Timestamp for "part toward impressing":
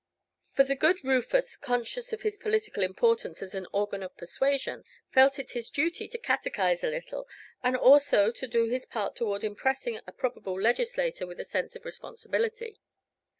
8.87-9.99